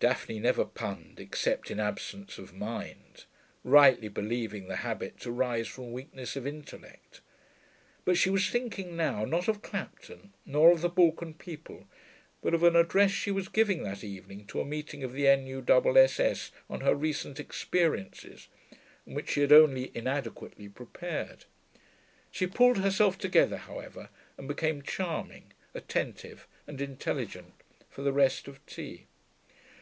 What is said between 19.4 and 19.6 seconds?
had